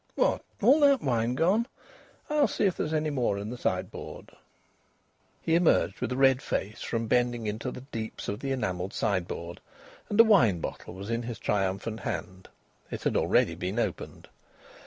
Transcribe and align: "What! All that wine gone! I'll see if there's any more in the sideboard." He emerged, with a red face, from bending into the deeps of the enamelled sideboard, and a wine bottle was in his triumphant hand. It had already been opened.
"What! 0.15 0.41
All 0.63 0.79
that 0.79 1.03
wine 1.03 1.35
gone! 1.35 1.67
I'll 2.27 2.47
see 2.47 2.63
if 2.65 2.75
there's 2.75 2.91
any 2.91 3.11
more 3.11 3.37
in 3.37 3.51
the 3.51 3.55
sideboard." 3.59 4.31
He 5.43 5.53
emerged, 5.53 6.01
with 6.01 6.11
a 6.11 6.17
red 6.17 6.41
face, 6.41 6.81
from 6.81 7.05
bending 7.05 7.45
into 7.45 7.69
the 7.69 7.81
deeps 7.81 8.27
of 8.27 8.39
the 8.39 8.51
enamelled 8.51 8.93
sideboard, 8.93 9.61
and 10.09 10.19
a 10.19 10.23
wine 10.23 10.59
bottle 10.59 10.95
was 10.95 11.11
in 11.11 11.21
his 11.21 11.37
triumphant 11.37 11.99
hand. 11.99 12.49
It 12.89 13.03
had 13.03 13.15
already 13.15 13.53
been 13.53 13.77
opened. 13.77 14.27